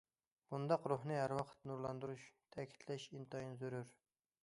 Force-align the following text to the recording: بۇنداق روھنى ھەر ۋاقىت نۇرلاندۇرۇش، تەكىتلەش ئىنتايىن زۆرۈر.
بۇنداق 0.53 0.87
روھنى 0.91 1.19
ھەر 1.19 1.35
ۋاقىت 1.41 1.69
نۇرلاندۇرۇش، 1.73 2.27
تەكىتلەش 2.57 3.09
ئىنتايىن 3.17 3.57
زۆرۈر. 3.65 3.99